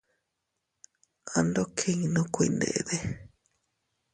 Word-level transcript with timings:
Ando 1.37 1.63
kinnun 1.77 2.27
kuindedi. 2.33 2.97